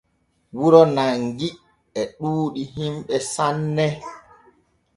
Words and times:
Wuro 0.57 0.81
Nangi 0.95 1.49
e 1.99 2.01
ɗuuɗi 2.19 2.61
himɓe 2.75 3.15
sanne. 3.33 3.85